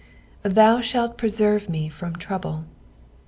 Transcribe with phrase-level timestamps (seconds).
[0.57, 2.65] "Thou ihalt preaciie me from trouble."